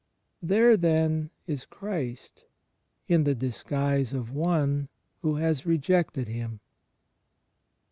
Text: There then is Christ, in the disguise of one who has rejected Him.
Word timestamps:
There 0.41 0.77
then 0.77 1.29
is 1.45 1.63
Christ, 1.63 2.45
in 3.07 3.23
the 3.23 3.35
disguise 3.35 4.13
of 4.15 4.31
one 4.33 4.89
who 5.21 5.35
has 5.35 5.63
rejected 5.67 6.27
Him. 6.27 6.59